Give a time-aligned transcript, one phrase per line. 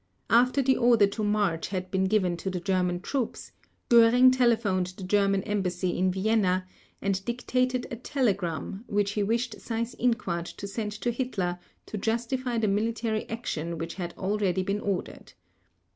[0.31, 3.51] After the order to march had been given to the German troops,
[3.87, 6.65] Göring telephoned the German Embassy in Vienna
[7.03, 12.57] and dictated a telegram which he wished Seyss Inquart to send to Hitler to justify
[12.57, 15.33] the military action which had already been ordered.